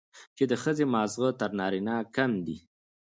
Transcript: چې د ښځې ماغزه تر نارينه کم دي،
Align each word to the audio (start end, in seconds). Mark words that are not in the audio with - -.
چې 0.37 0.43
د 0.51 0.53
ښځې 0.63 0.85
ماغزه 0.93 1.27
تر 1.39 1.49
نارينه 1.59 1.95
کم 2.15 2.31
دي، 2.45 2.57